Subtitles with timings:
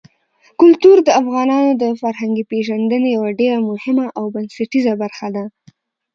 [0.59, 5.45] کلتور د افغانانو د فرهنګي پیژندنې یوه ډېره مهمه او بنسټیزه برخه ده.